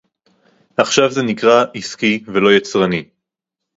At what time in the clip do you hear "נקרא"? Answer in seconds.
1.23-1.65